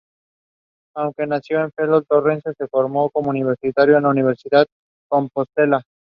Aunque 0.95 1.27
nació 1.27 1.61
en 1.63 1.71
Ferrol, 1.73 2.03
Torrente 2.07 2.55
se 2.57 2.67
formó 2.67 3.11
como 3.11 3.29
universitario 3.29 3.97
en 3.97 4.01
la 4.03 4.09
universidad 4.09 4.65
compostelana. 5.07 5.83